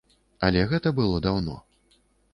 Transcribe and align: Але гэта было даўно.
Але 0.47 0.63
гэта 0.71 0.93
было 1.01 1.21
даўно. 1.29 1.55